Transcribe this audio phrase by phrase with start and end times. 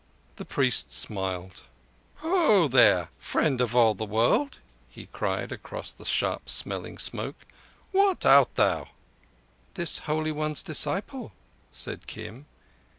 [0.37, 1.61] The priest smiled.
[2.21, 4.57] "Ho, there, Friend of all the World,"
[4.89, 7.45] he cried across the sharp smelling smoke,
[7.91, 8.87] "what art thou?"
[9.75, 11.33] "This Holy One's disciple,"
[11.71, 12.47] said Kim.